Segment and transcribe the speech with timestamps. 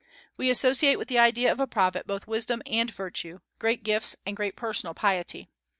[0.35, 4.35] We associate with the idea of a prophet both wisdom and virtue, great gifts and
[4.35, 5.47] great personal piety.